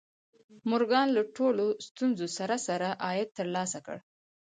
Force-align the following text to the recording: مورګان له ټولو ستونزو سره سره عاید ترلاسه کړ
مورګان 0.69 1.07
له 1.17 1.21
ټولو 1.35 1.65
ستونزو 1.87 2.27
سره 2.37 2.55
سره 2.67 2.87
عاید 3.05 3.29
ترلاسه 3.39 3.79
کړ 3.85 3.97